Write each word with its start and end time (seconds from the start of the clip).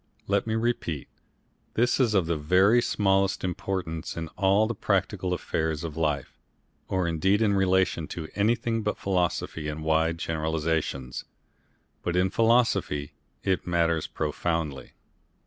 Let 0.25 0.47
me 0.47 0.55
repeat; 0.55 1.09
this 1.75 1.99
is 1.99 2.15
of 2.15 2.25
the 2.25 2.35
very 2.35 2.81
smallest 2.81 3.43
importance 3.43 4.17
in 4.17 4.29
all 4.29 4.65
the 4.65 4.73
practical 4.73 5.31
affairs 5.31 5.83
of 5.83 5.95
life, 5.95 6.39
or 6.87 7.07
indeed 7.07 7.39
in 7.39 7.53
relation 7.53 8.07
to 8.07 8.27
anything 8.33 8.81
but 8.81 8.97
philosophy 8.97 9.67
and 9.67 9.83
wide 9.83 10.17
generalisations. 10.17 11.25
But 12.01 12.15
in 12.15 12.31
philosophy 12.31 13.13
it 13.43 13.67
matters 13.67 14.07
profoundly. 14.07 14.93